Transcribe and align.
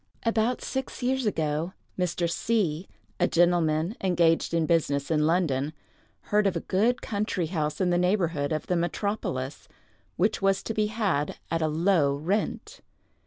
About 0.23 0.63
six 0.63 1.03
years 1.03 1.27
ago, 1.27 1.73
Mr. 1.95 2.27
C——, 2.27 2.89
a 3.19 3.27
gentleman 3.27 3.95
engaged 4.03 4.51
in 4.51 4.65
business 4.65 5.11
in 5.11 5.27
London, 5.27 5.73
heard 6.21 6.47
of 6.47 6.55
a 6.55 6.59
good 6.61 7.03
country 7.03 7.45
house 7.45 7.79
in 7.79 7.91
the 7.91 7.99
neighborhood 7.99 8.51
of 8.51 8.65
the 8.65 8.75
metropolis, 8.75 9.67
which 10.15 10.41
was 10.41 10.63
to 10.63 10.73
be 10.73 10.87
had 10.87 11.37
at 11.51 11.61
a 11.61 11.67
low 11.67 12.15
rent. 12.15 12.81